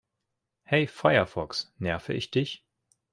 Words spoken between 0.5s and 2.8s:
Hey Firefox, nerve ich dich?